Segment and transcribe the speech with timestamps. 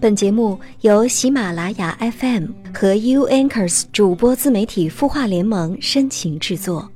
[0.00, 6.90] 本节目由喜马拉雅 FM 和 U Anchors 主播自媒体孵化联盟深情制作。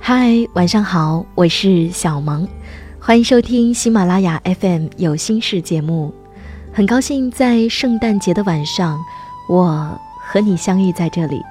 [0.00, 2.44] 嗨，晚上好，我是小萌，
[2.98, 6.12] 欢迎收听喜马拉雅 FM 有心事节目。
[6.72, 8.98] 很高兴在圣诞节的晚上，
[9.48, 9.96] 我。
[10.30, 11.42] 和你相遇在这里。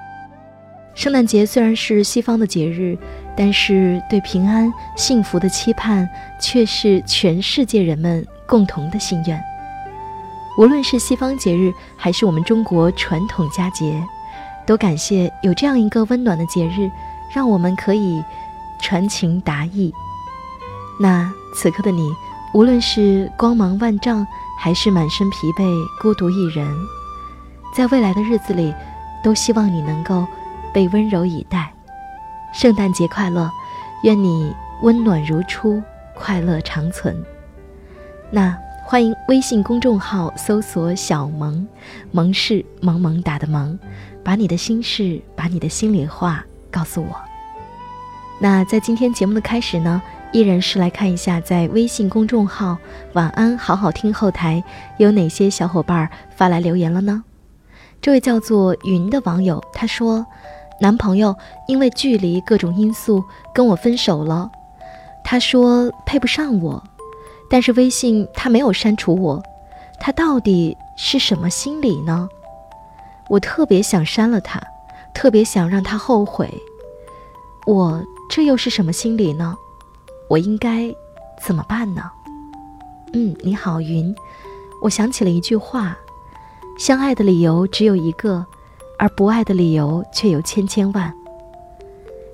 [0.95, 2.97] 圣诞节虽然是西方的节日，
[3.35, 6.07] 但是对平安幸福的期盼
[6.39, 9.41] 却是全世界人们共同的心愿。
[10.57, 14.01] 无论是西方节日，还是我们中国传统佳节，
[14.65, 16.89] 都感谢有这样一个温暖的节日，
[17.33, 18.23] 让我们可以
[18.81, 19.93] 传情达意。
[20.97, 22.09] 那此刻的你，
[22.53, 24.25] 无论是光芒万丈，
[24.57, 25.65] 还是满身疲惫、
[26.01, 26.65] 孤独一人。
[27.73, 28.73] 在未来的日子里，
[29.23, 30.25] 都希望你能够
[30.73, 31.71] 被温柔以待。
[32.53, 33.49] 圣诞节快乐，
[34.03, 35.81] 愿你温暖如初，
[36.15, 37.15] 快乐长存。
[38.31, 41.67] 那欢迎微信公众号搜索“小萌”，
[42.11, 43.77] 萌是萌萌哒的萌，
[44.23, 47.15] 把你的心事，把你的心里话告诉我。
[48.39, 52.77] 那在今天节目的开始呢，依然是来看一下在微信公众号
[53.13, 54.63] “晚安好好听”后台
[54.97, 57.23] 有哪些小伙伴发来留言了呢？
[58.01, 60.25] 这位叫做云的网友他说
[60.79, 61.35] ：“男朋友
[61.67, 64.49] 因为距离各种因素跟我分手了。
[65.23, 66.81] 他说配不上我，
[67.49, 69.43] 但是微信他没有删除我，
[69.99, 72.29] 他到底是什么心理呢？
[73.27, 74.61] 我特别想删了他，
[75.13, 76.49] 特别想让他后悔。
[77.67, 79.55] 我这又是什么心理呢？
[80.29, 80.89] 我应该
[81.41, 82.09] 怎么办呢？”
[83.13, 84.15] 嗯，你好，云，
[84.81, 85.97] 我想起了一句话。
[86.79, 88.45] 相爱的理由只有一个，
[88.97, 91.13] 而不爱的理由却有千千万。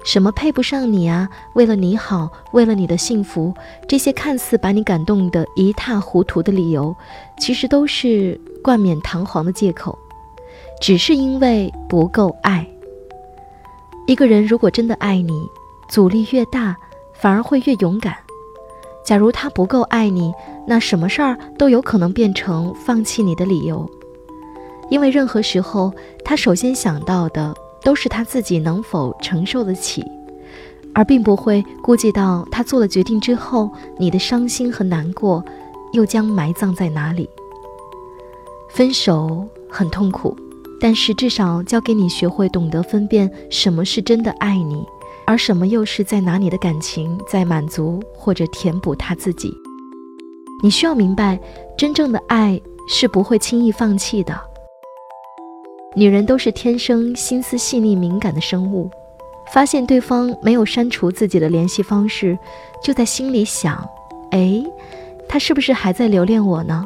[0.04, 1.28] 什么配不上你啊？
[1.56, 3.52] 为了你好，为了你的幸福，
[3.88, 6.96] 这些看似把你感动得一塌糊涂的理由，
[7.40, 9.98] 其实都是冠冕堂皇的借口，
[10.80, 12.68] 只是因为不够爱。
[14.06, 15.50] 一个人如果真的爱你，
[15.90, 16.78] 阻力越大，
[17.16, 18.16] 反而会越勇敢。
[19.04, 20.32] 假如他不够爱你，
[20.68, 23.90] 那什么事儿都有可能变成放弃你的理由。
[24.90, 27.54] 因为任何时候，他首先想到的
[27.84, 30.04] 都是他自己能否承受得起，
[30.94, 35.44] 而并不会顾及到他做了决定之后，你的伤心和难过
[35.94, 37.30] 又将埋葬在哪里。
[38.70, 40.36] 分手很痛苦，
[40.80, 44.86] 但是至少教给你学会懂得分辨什么是真的爱你，
[45.26, 49.52] 而什么又是在拿你的感情在满足或者填补他自己。
[50.62, 51.40] 你需要明白，
[51.78, 54.40] 真正的爱是不会轻易放弃的。
[55.96, 58.92] 女人都是天生心思细腻敏感的生物，
[59.54, 62.38] 发现对方没有删除自己的联系方式，
[62.84, 63.88] 就在心里想：
[64.32, 64.62] 哎，
[65.30, 66.86] 他是不是还在留恋我呢？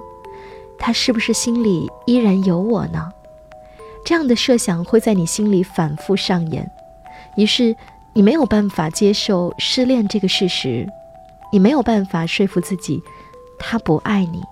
[0.78, 3.12] 他是不是心里依然有我呢？
[4.06, 6.70] 这样的设想会在你心里反复上演，
[7.36, 7.76] 于是
[8.14, 10.88] 你没有办法接受失恋这个事实，
[11.52, 13.02] 你没有办法说服自己，
[13.58, 14.44] 他不爱你。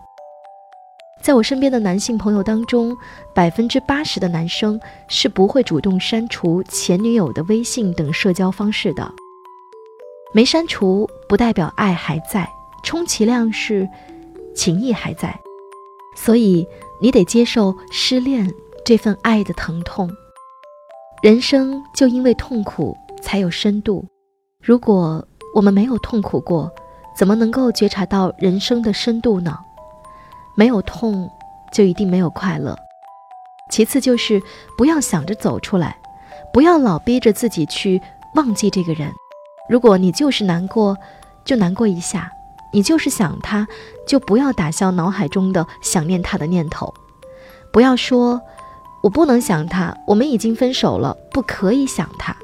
[1.28, 2.98] 在我身边的男性朋友当中，
[3.34, 4.80] 百分之八十的男生
[5.10, 9.14] 是不会主动删除前女友的微信等社交方式的。
[10.34, 12.50] 没删除不代表爱还在，
[12.82, 13.86] 充其量是
[14.56, 15.38] 情谊还在。
[16.16, 16.66] 所以
[17.02, 18.50] 你得接受失恋
[18.86, 20.10] 这份爱的疼痛。
[21.22, 24.08] 人生就因为痛苦才有深度。
[24.64, 26.72] 如果我们没有痛苦过，
[27.18, 29.58] 怎么能够觉察到人生的深度呢？
[30.58, 31.30] 没有痛，
[31.72, 32.76] 就一定没有快乐。
[33.70, 34.42] 其次就是
[34.76, 35.96] 不要想着走出来，
[36.52, 38.02] 不要老逼着自己去
[38.34, 39.12] 忘记这个人。
[39.70, 40.98] 如果你就是难过，
[41.46, 42.22] 就难过一下；
[42.74, 43.68] 你就是想他，
[44.08, 46.92] 就不要打消脑海中的想念他的念头。
[47.72, 48.42] 不要说
[49.04, 52.36] “我不能想他，我们已经分手了，不可以想他”。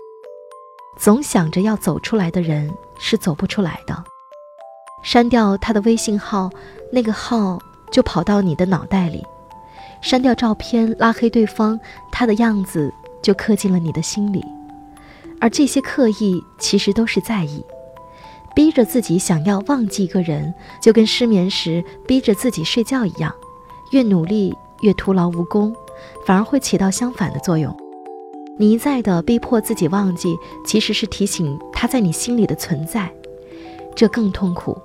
[1.00, 4.04] 总想着要走出来的人是走不出来的。
[5.02, 6.52] 删掉他的微信号，
[6.92, 7.58] 那个号。
[7.94, 9.24] 就跑到你的脑袋里，
[10.02, 11.80] 删掉照片，拉黑对方，
[12.12, 12.92] 他的样子
[13.22, 14.44] 就刻进了你的心里。
[15.40, 17.64] 而这些刻意，其实都是在意，
[18.56, 20.52] 逼着自己想要忘记一个人，
[20.82, 23.32] 就跟失眠时逼着自己睡觉一样，
[23.92, 25.72] 越努力越徒劳无功，
[26.26, 27.78] 反而会起到相反的作用。
[28.58, 30.36] 你一再的逼迫自己忘记，
[30.66, 33.14] 其实是提醒他在你心里的存在，
[33.96, 34.76] 这更痛苦。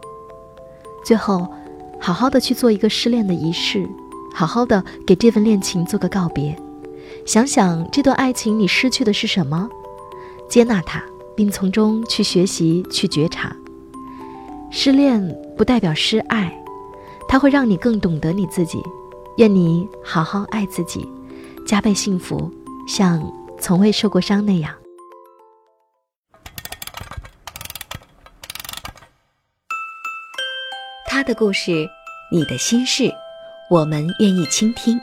[1.03, 1.49] 最后。
[2.01, 3.89] 好好的去做一个失恋的仪式，
[4.35, 6.57] 好好的给这份恋情做个告别，
[7.27, 9.69] 想想这段爱情你失去的是什么，
[10.49, 11.03] 接纳它，
[11.37, 13.55] 并从中去学习、去觉察。
[14.71, 16.63] 失恋不代表失爱，
[17.29, 18.83] 它会让你更懂得你自己。
[19.37, 21.09] 愿你好好爱自己，
[21.67, 22.51] 加倍幸福，
[22.87, 23.23] 像
[23.61, 24.73] 从未受过伤那样。
[31.29, 31.87] 的故事，
[32.31, 33.13] 你的心事，
[33.69, 34.99] 我们愿意倾听。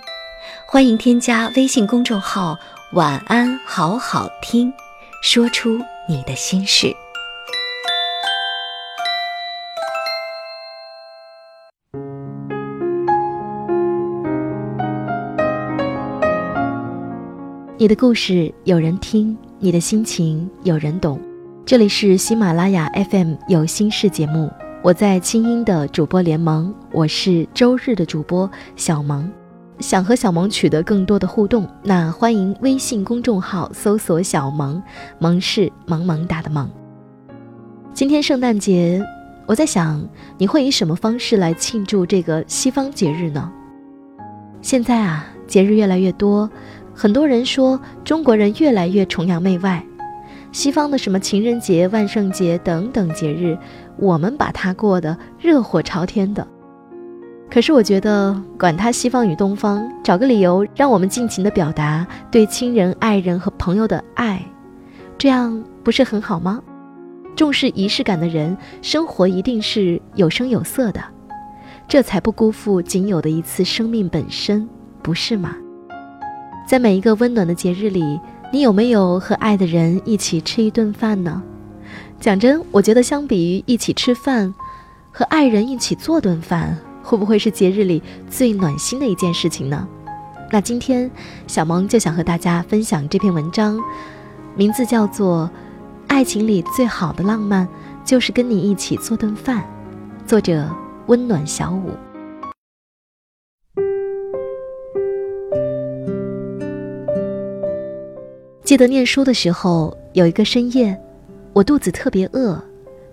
[0.68, 2.58] 欢迎添加微信公众号
[2.94, 4.74] “晚安好好听”，
[5.22, 5.80] 说出
[6.10, 6.92] 你的心事。
[17.78, 21.22] 你的故事有人听，你的心情有人懂。
[21.68, 24.52] 这里是喜马拉雅 FM 有心事节目，
[24.86, 29.28] 我在清音的主播联盟，我是周日的主播小萌。
[29.80, 34.80] 想和小萌取得更多的互动，那欢迎微信公众号搜索“小萌”，
[35.18, 36.70] 萌是萌萌哒的萌。
[37.96, 39.04] 今天圣诞节，
[39.48, 43.52] 我在想你会以什么方式来庆祝这个西方节日呢？
[44.62, 46.48] 现在啊，节日越来越多。
[46.94, 49.84] 很多人说中国人越来越崇洋媚外，
[50.52, 53.58] 西方的什么情人节、万圣节等等节日，
[53.98, 56.48] 我们把它过得热火朝天的。
[57.50, 64.44] 可是我觉得，管他西方与东方，找个理由让我们尽情的表达对亲人、爱人和朋友的爱，
[65.18, 66.62] 这样不是很好吗？
[67.36, 71.02] 重视仪式感的人，生活一定是有声有色的，
[71.88, 74.68] 这才不辜负仅有的一次生命本身，
[75.04, 75.56] 不是吗？
[76.68, 78.20] 在每一个温暖的节日里，
[78.52, 81.44] 你有没有和爱的人一起吃一顿饭呢？
[82.26, 84.52] 讲真，我觉得相比于一起吃饭，
[85.12, 88.02] 和爱人一起做顿饭，会不会是节日里
[88.32, 89.88] 最暖心的一件事情呢？
[90.52, 91.08] 那今天
[91.46, 93.80] 小萌就想和大家分享这篇文章，
[94.56, 95.48] 名字叫做
[96.08, 97.68] 《爱情里最好的浪漫
[98.04, 99.64] 就是跟你一起做顿饭》，
[100.28, 100.68] 作者
[101.06, 101.92] 温暖小五。
[108.64, 111.00] 记得念书的时候，有一个深夜，
[111.56, 112.62] 我肚子特别饿，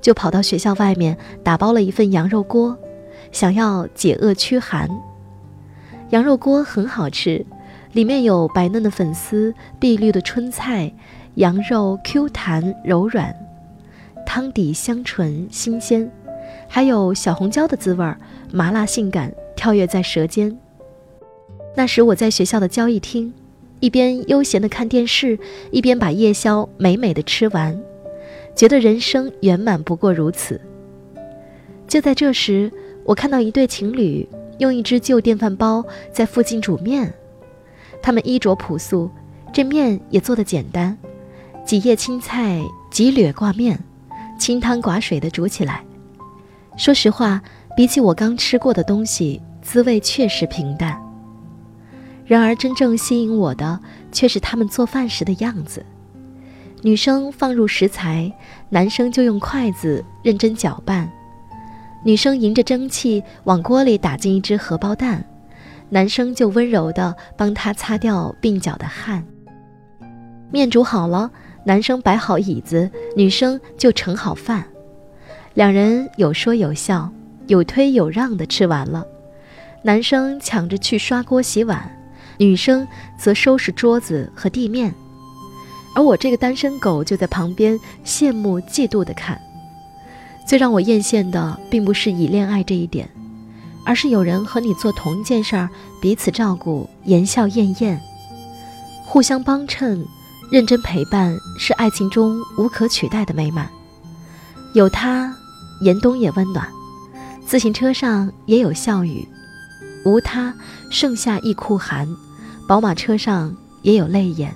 [0.00, 2.76] 就跑到学校外面打包了一份羊肉锅，
[3.30, 4.90] 想要解饿驱寒。
[6.10, 7.46] 羊肉锅很好吃，
[7.92, 10.92] 里面有白嫩的粉丝、碧绿的春菜，
[11.36, 13.32] 羊肉 Q 弹柔软，
[14.26, 16.10] 汤底香醇新鲜，
[16.66, 18.18] 还有小红椒的滋味儿，
[18.50, 20.58] 麻辣性感，跳跃在舌尖。
[21.76, 23.32] 那时我在学校的交易厅。
[23.78, 25.38] 一边悠闲地看电视，
[25.70, 27.80] 一边把夜宵美美的吃完，
[28.54, 30.60] 觉得人生圆满不过如此。
[31.88, 32.70] 就在这时，
[33.04, 34.28] 我看到一对情侣
[34.58, 37.12] 用一只旧电饭煲在附近煮面，
[38.00, 39.10] 他们衣着朴素，
[39.52, 40.96] 这面也做得简单，
[41.64, 43.78] 几叶青菜几缕挂面，
[44.38, 45.84] 清汤寡水的煮起来。
[46.76, 47.42] 说实话，
[47.76, 50.98] 比起我刚吃过的东西，滋味确实平淡。
[52.24, 53.78] 然而，真正吸引我的
[54.10, 55.84] 却是他们做饭时的样子。
[56.84, 58.32] 女生放入食材，
[58.68, 61.08] 男生就用筷子认真搅拌。
[62.04, 65.24] 女生迎着蒸汽往锅里打进一只荷包蛋，
[65.90, 69.24] 男生就温柔地帮她擦掉鬓角的汗。
[70.50, 71.30] 面煮好了，
[71.64, 74.64] 男生摆好椅子，女生就盛好饭。
[75.54, 77.12] 两人有说有笑，
[77.46, 79.06] 有推有让地吃完了。
[79.82, 81.96] 男生抢着去刷锅洗碗。
[82.38, 84.92] 女生则收拾桌子和地面，
[85.94, 89.40] 而我这个单身狗就在旁边羡慕嫉妒的看。
[90.46, 93.08] 最让我艳羡的，并不是以恋爱这一点，
[93.84, 95.68] 而是有人和你做同一件事儿，
[96.00, 98.00] 彼此照顾，言笑晏晏，
[99.06, 100.04] 互相帮衬，
[100.50, 103.68] 认真陪伴，是爱情中无可取代的美满。
[104.74, 105.32] 有他，
[105.82, 106.66] 严冬也温暖；
[107.46, 109.26] 自行车上也有笑语。
[110.04, 110.52] 无他，
[110.90, 112.06] 盛夏亦酷寒；
[112.66, 114.52] 宝马车上也有泪眼。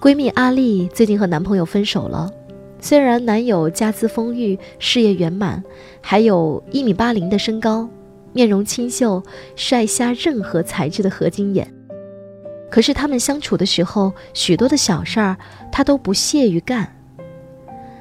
[0.00, 2.32] 闺蜜阿丽最近和男朋友分手了，
[2.80, 5.62] 虽然男友家资丰裕、事业圆满，
[6.00, 7.86] 还有一米八零的身高，
[8.32, 9.22] 面容清秀，
[9.56, 11.70] 帅瞎任何材质的合金眼，
[12.70, 15.36] 可是他们相处的时候，许多的小事儿
[15.70, 16.96] 他都不屑于干。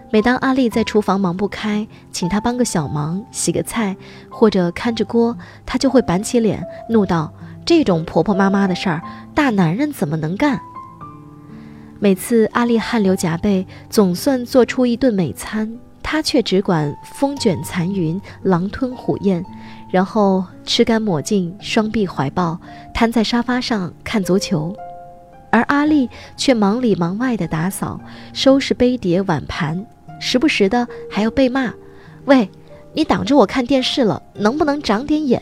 [0.09, 3.97] 每当阿丽在厨房忙不开，请她帮个小忙，洗个菜
[4.29, 7.33] 或者看着锅，她就会板起脸，怒道
[7.65, 9.01] ：“这种婆婆妈妈的事儿，
[9.35, 10.57] 大男人怎么能干？”
[12.01, 19.43] 每次阿丽汗流浃背，总算做出一顿美餐，她却只管风卷残云，狼吞虎咽，
[19.91, 22.57] 然后吃干抹净，双臂怀抱，
[22.93, 24.73] 瘫在沙发上看足球，
[25.51, 27.99] 而阿丽却忙里忙外的打扫、
[28.31, 29.85] 收拾杯碟碗盘，
[30.21, 31.73] 时不时的还要被骂
[32.23, 32.49] ：“喂，
[32.93, 35.41] 你挡着我看电视了，能不能长点眼？”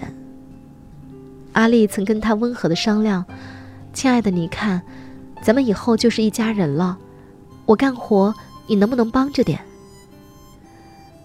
[1.54, 3.24] 阿丽曾跟他温和的商量
[3.94, 4.82] ：“亲爱的，你看，
[5.42, 6.98] 咱们以后就是一家人了，
[7.66, 8.34] 我干活，
[8.68, 9.60] 你能不能帮着点？”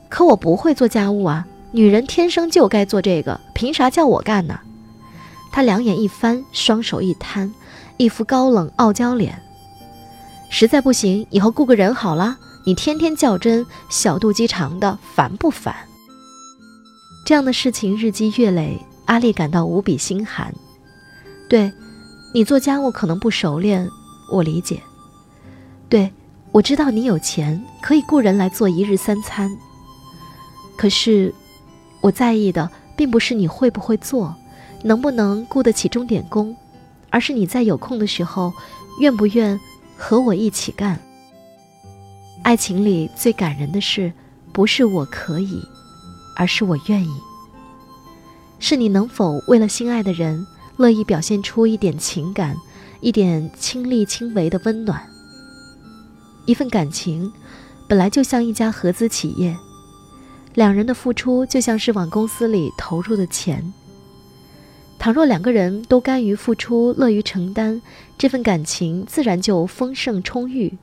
[0.09, 4.61] 可我不会做家务啊，女人天生就该做这个，凭啥叫我干呢？
[5.51, 7.53] 他两眼一翻，双手一摊，
[7.97, 9.41] 一副高冷傲娇脸。
[10.51, 12.39] 实在不行，以后雇个人好了。
[12.65, 15.75] 你天天较真，小肚鸡肠的，烦不烦？
[17.25, 20.55] 这样的事情日积月累，阿丽感到无比心寒。
[21.49, 21.73] 对，
[22.33, 23.89] 你做家务可能不熟练，
[24.33, 24.83] 我理解。
[25.89, 26.13] 对，
[26.51, 29.57] 我知道你有钱，可以雇人来做一日三餐。
[30.77, 31.33] 可是，
[32.01, 34.35] 我在意的并不是你会不会做，
[34.83, 36.57] 能不能雇得起钟点工，
[37.11, 38.53] 而是你在有空的时候，
[39.01, 39.61] 愿不愿
[39.97, 40.99] 和我一起干。
[42.43, 44.13] 爱情里最感人的事，
[44.53, 45.63] 不是我可以，
[46.35, 47.13] 而是我愿意。
[48.59, 50.47] 是你能否为了心爱的人，
[50.77, 52.57] 乐意表现出一点情感，
[53.03, 55.03] 一点亲力亲为的温暖。
[56.47, 57.31] 一份感情，
[57.89, 59.57] 本来就像一家合资企业。
[60.55, 63.73] 两人的付出就像是往公司里投入的钱。
[65.01, 67.83] 倘若两个人都甘于付出、乐于承担，
[68.17, 70.79] 这份感情自然就丰盛充裕，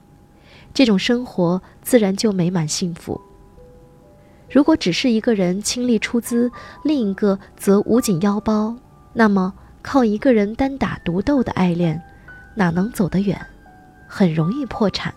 [0.74, 3.22] 这种生活自然就美满幸福。
[4.52, 6.52] 如果只是一个人倾力出资，
[6.84, 8.76] 另一个则捂紧腰包，
[9.14, 12.02] 那么靠一个人单打独斗的爱恋，
[12.56, 13.40] 哪能走得远？
[14.08, 15.14] 很容易破产。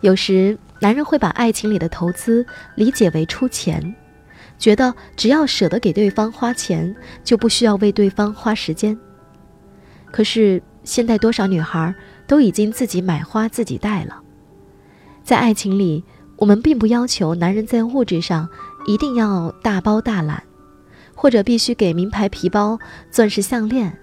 [0.00, 2.44] 有时，男人会把爱情里的投资
[2.74, 3.94] 理解为出钱，
[4.58, 8.98] 觉得只要舍得给对方花钱，就不需要为对方花时间。
[10.10, 11.94] 可是，现在多少女孩
[12.26, 14.20] 都已经自己买花自己戴了。
[15.22, 16.04] 在爱情里，
[16.36, 18.46] 我们并不要求男人在物质上
[18.86, 20.42] 一定要大包大揽，
[21.24, 22.78] 或者必须给名牌皮包、
[23.10, 23.98] 钻石项链。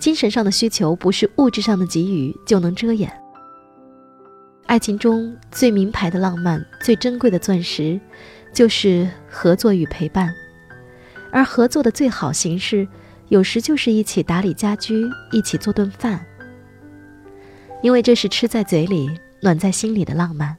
[0.00, 3.08] 精神上的需求不是物质上的给予就能遮掩。
[4.66, 8.00] 爱情中最名牌的浪漫、最珍贵的钻石，
[8.52, 10.34] 就是合作与陪伴。
[11.30, 12.84] 而合作的最好形式，
[13.28, 16.26] 有时就是一起打理家居，一起做顿饭。
[17.80, 19.08] 因为这是吃在嘴里、
[19.40, 20.56] 暖在心里的浪漫。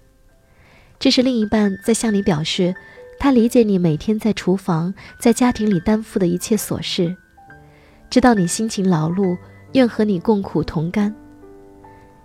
[1.00, 2.74] 这是另一半在向你表示，
[3.22, 7.16] 他理解你每天在厨房、在家庭里担负的一切琐事，
[8.10, 9.38] 知道你辛勤劳碌，
[9.74, 11.14] 愿和你共苦同甘。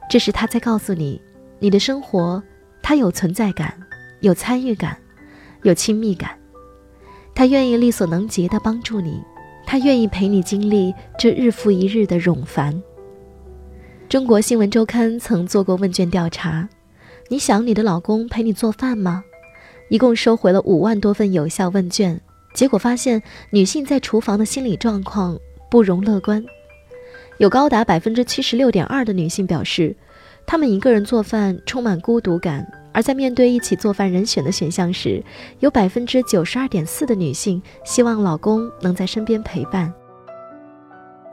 [0.09, 1.21] 这是他在告诉你。
[1.59, 2.43] 你的生活，
[2.83, 3.79] 他有存在感，
[4.21, 4.97] 有参与感，
[5.65, 6.31] 有亲密感，
[7.35, 9.21] 他愿意力所能及的帮助你，
[9.67, 12.83] 他愿意陪你经历这日复一日的冗繁。
[14.09, 16.67] 中国新闻周刊曾做过问卷调查，
[17.29, 19.23] 你想你的老公陪你做饭吗？
[19.89, 22.21] 一共收回了五万多份有效问卷，
[22.55, 25.39] 结果发现女性在厨房的心理状况
[25.71, 26.45] 不容乐观，
[27.39, 29.95] 有高达百分之七十六点二的女性表示。
[30.49, 35.21] 她们一个人做饭充满孤独感，而在面对一起做饭人选的选项时，
[35.59, 39.93] 有百分之九十二点四的女性希望老公能在身边陪伴。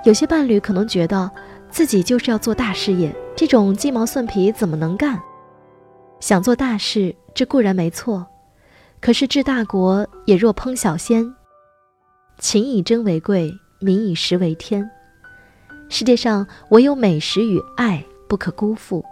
[0.03, 1.29] 有些伴侣可能觉得
[1.69, 5.21] 自己就是要做大事业，这种鸡毛蒜皮怎么能干？
[6.19, 8.25] 想做大事，这固然没错，
[9.03, 11.29] 可是治大国也若烹小鲜，
[12.39, 14.89] 情以真为贵，民以食为天。
[15.89, 18.01] 世界上唯有美食与爱。
[18.29, 19.05] 不可辜负。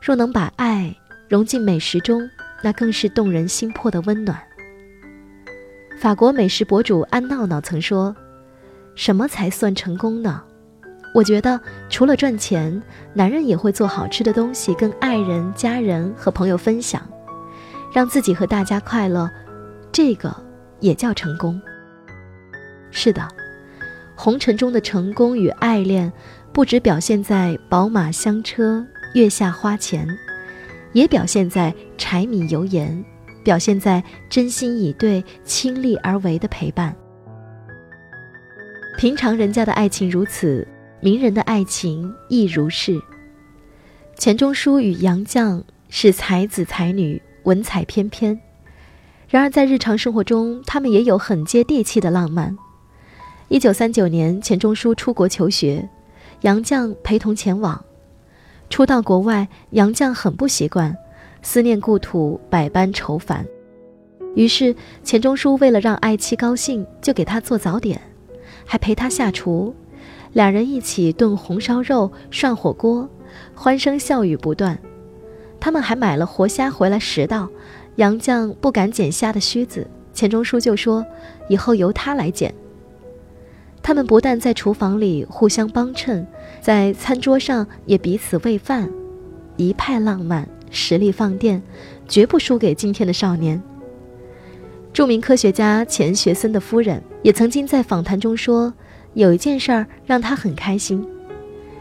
[0.00, 0.96] 若能把爱
[1.28, 2.22] 融进美食中，
[2.62, 4.40] 那更是动人心魄的温暖。
[5.98, 8.16] 法国美食博主安闹闹曾说
[8.96, 10.42] ：“什么才算成功呢？
[11.14, 12.82] 我觉得，除了赚钱，
[13.12, 17.06] 男人也会做好吃的东西，跟爱人、家人和朋友分享，
[17.92, 19.30] 让自己和大家快乐，
[19.92, 20.34] 这个
[20.80, 21.60] 也叫成功。”
[22.90, 23.28] 是的，
[24.14, 26.12] 红尘中的成功与爱恋。
[26.54, 30.06] 不只表现在宝马香车、月下花钱，
[30.92, 33.02] 也表现在柴米油盐，
[33.42, 36.94] 表现在真心以对、倾力而为的陪伴。
[38.98, 40.68] 平常人家的爱情如此，
[41.00, 43.00] 名人的爱情亦如是。
[44.18, 48.38] 钱钟书与杨绛是才子才女，文采翩翩，
[49.28, 52.56] 然而在日常生活中，他们也有很接地气的浪漫。
[53.48, 55.88] 一九三九年，钱钟书出国求学。
[56.42, 57.84] 杨绛陪同前往，
[58.68, 60.96] 初到国外，杨绛很不习惯，
[61.40, 63.46] 思念故土，百般愁烦。
[64.34, 68.00] 于是钱钟书为了让爱妻高兴，就给她做早点，
[68.64, 69.72] 还陪她下厨，
[70.32, 73.08] 两人一起炖红烧肉、涮火锅，
[73.54, 74.76] 欢声笑语不断。
[75.62, 77.48] 他们还买了活虾回来食道，
[77.94, 81.06] 杨绛不敢捡虾的须子，钱钟书就说
[81.48, 82.52] 以后由他来捡。
[83.80, 86.26] 他们不但在厨房里互相帮衬，
[86.60, 88.90] 在餐桌上也彼此喂饭，
[89.56, 91.62] 一派浪漫，实力放电，
[92.08, 93.62] 绝不输给今天的少年。
[94.92, 98.74] 著名科学家钱学森的夫人也曾经在访谈中说，
[99.14, 101.06] 有一件事儿让他很开心。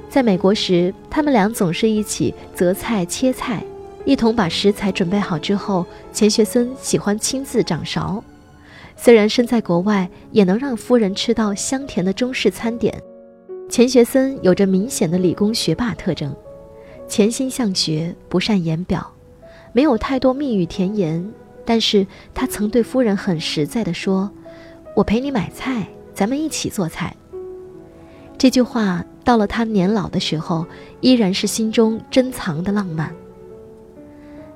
[0.07, 3.63] 在美国时，他们俩总是一起择菜切菜，
[4.05, 8.23] 一同把食材准备好之后，钱学森喜欢亲自掌勺。
[8.95, 13.01] 虽然身在国外，也能让夫人吃到香甜的中式餐点。
[13.69, 16.35] 钱学森有着明显的理工学霸特征，
[17.07, 19.11] 潜心向学，不善言表，
[19.71, 21.31] 没有太多蜜语甜言。
[21.63, 24.29] 但是他曾对夫人很实在地说
[24.95, 27.15] ：“我陪你买菜，咱们一起做菜。”
[28.37, 30.65] 这句话到了他年老的时候，
[30.99, 33.15] 依然是心中珍藏的浪漫。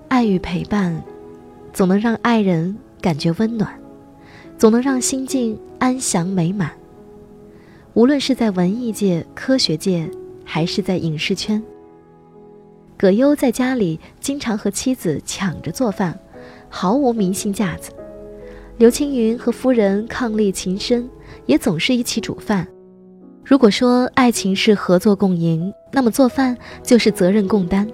[0.08, 1.02] 爱与陪伴，
[1.74, 3.70] 总能让爱人感觉温暖，
[4.58, 6.72] 总能让心境安详美满。
[7.94, 10.10] 无论是在文艺界、科学界，
[10.44, 11.62] 还是在影视圈，
[12.98, 16.18] 葛优在家里经常和妻子抢着做饭。
[16.68, 17.92] 毫无明星架子，
[18.78, 21.10] 刘青云和夫人伉俪情深，
[21.46, 22.68] 也总是一起煮饭。
[23.46, 27.88] 如果说爱情是合作共赢，那么做饭就是责任共担。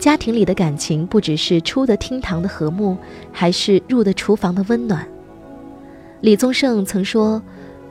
[0.00, 2.96] 家庭里的感情不只是出得厅堂的和睦，
[3.30, 5.06] 还是入得厨房的温暖。
[6.22, 7.42] 李宗盛曾说，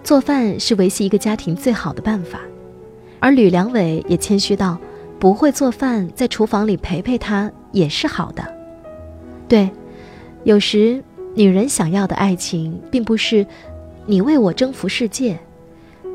[0.04, 2.40] 做饭是维系一个家庭最好的办法，
[3.20, 4.80] 而吕良伟也谦虚道，
[5.20, 8.44] 不会做饭，在厨房里陪陪他也是好的。
[9.48, 9.70] 对。
[10.46, 11.04] 有时，
[11.36, 13.46] 女人想要的爱情，并不是
[14.08, 15.38] 你为我征服世界，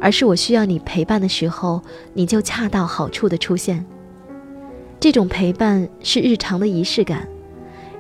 [0.00, 1.80] 而是我需要你陪伴的时候，
[2.14, 3.86] 你就恰到好处的出现。
[5.00, 7.28] 这种陪伴是日常的仪式感，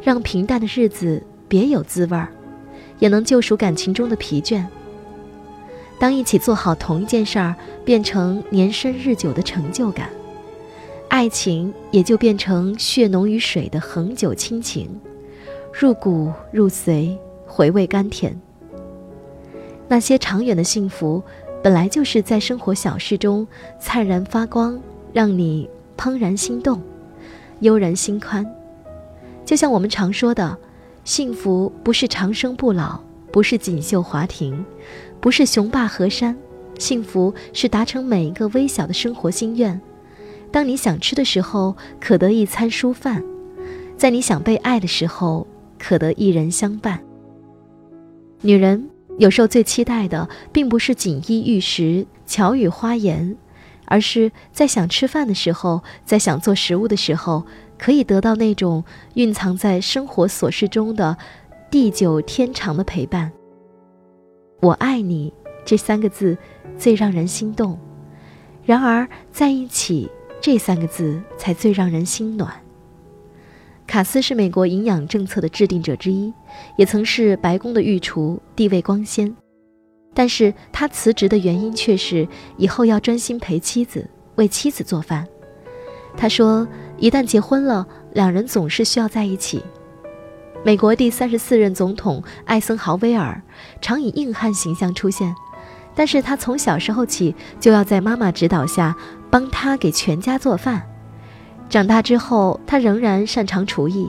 [0.02, 2.28] 让平淡的日子别有滋味儿，
[2.98, 4.64] 也能救赎感情中的疲倦。
[5.98, 7.54] 当一起做好同一件事儿
[7.84, 10.08] 变成年深日久的成就感，
[11.08, 14.88] 爱情也就变成血浓于水的恒久亲情。
[15.72, 18.40] 入骨入髓，回味甘甜。
[19.88, 21.22] 那些长远的幸福，
[21.62, 23.46] 本来就是在生活小事中
[23.78, 24.80] 灿然发光，
[25.12, 26.82] 让你怦然心动，
[27.60, 28.46] 悠然心宽。
[29.44, 30.58] 就像我们常说的，
[31.04, 34.64] 幸福不是长生不老，不是锦绣华庭，
[35.20, 36.36] 不是雄霸河山，
[36.78, 39.80] 幸福是达成每一个微小的生活心愿。
[40.50, 43.20] 当你想吃的时候，可得一餐舒饭；
[43.96, 45.46] 在你想被爱的时候，
[45.78, 47.00] 可得一人相伴。
[48.40, 53.36] 女人有时候最期待的，并不是锦衣玉食、巧语花言，
[53.86, 57.44] 而是在想吃饭的时候，在想做食物的时候，
[57.78, 61.16] 可以得到那种蕴藏在生活琐事中的
[61.70, 63.32] 地久天长的陪伴。
[64.60, 65.32] 我爱你
[65.64, 66.36] 这三个字
[66.78, 67.78] 最让人心动，
[68.64, 72.52] 然而在一起这三个字才最让人心暖。
[73.86, 76.32] 卡斯是美国营养政策的制定者之一，
[76.78, 79.36] 也曾是白宫的御厨，地位光鲜。
[80.14, 85.26] 但是他辞职的原因却是以后要专心陪妻子，为妻子做饭。
[86.16, 89.60] 他说，一旦结婚了，两人总是需要在一起。
[90.64, 93.42] 美国第三十四任总统艾森豪威尔
[93.82, 95.34] 常以硬汉形象出现，
[95.94, 98.96] 但是他从小时候起就要在妈妈指导下
[99.28, 100.82] 帮他给全家做饭。
[101.68, 104.08] 长大之后，他仍然擅长厨艺，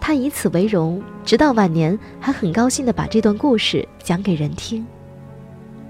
[0.00, 4.86] 他以此为荣，直到晚年还很高兴地把这段故事讲给人听。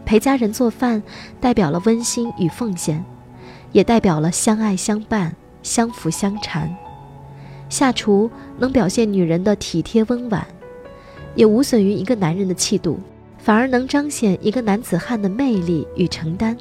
[0.04, 1.02] 陪家人做饭，
[1.40, 3.04] 代表了温馨与奉献，
[3.72, 6.74] 也代表了相爱相伴、相扶相缠。
[7.68, 10.46] 下厨能表现女人的体贴温婉，
[11.34, 13.00] 也无损于一个男人的气度，
[13.38, 16.56] 反而能彰显一个男子汉的魅力与承担。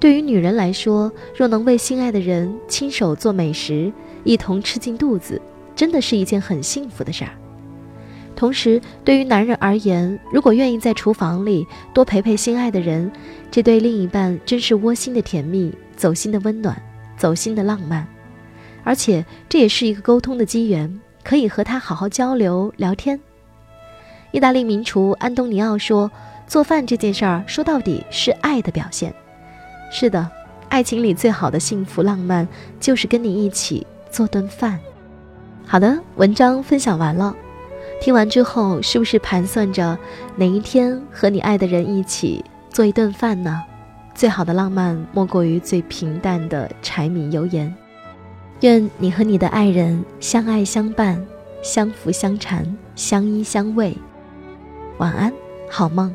[0.00, 3.92] 对于女人来说，若能为心爱的人亲手做美食，
[4.24, 5.40] 一同吃进肚子，
[5.76, 7.30] 真的是一件很幸福的事儿。
[8.38, 13.10] 同时，对于男人而言，如果愿意在厨房里多陪陪心爱的人，
[13.50, 16.80] 这对另一半真是窝心的甜蜜、走心的温暖、
[17.16, 18.06] 走心的浪漫。
[18.84, 23.18] 而且，这也是一个沟通的机缘，可以和他好好交流聊天。
[24.30, 26.08] 意大利名厨安东尼奥说
[26.46, 29.12] ：“做饭这件事儿，说到底是爱的表现。”
[29.90, 30.30] 是的，
[30.68, 32.46] 爱情里最好的幸福浪漫，
[32.78, 34.78] 就是跟你一起做顿饭。
[35.66, 37.34] 好的，文章分享完了。
[38.00, 39.98] 听完之后，是不是盘算着
[40.36, 43.62] 哪一天和你爱的人一起做一顿饭呢？
[44.14, 47.74] 最好的浪漫莫过于最平淡的柴米油盐。
[48.60, 51.24] 愿你和你的爱人相爱相伴，
[51.62, 52.64] 相扶相搀，
[52.96, 53.94] 相依相偎。
[54.98, 55.32] 晚安，
[55.70, 56.14] 好梦。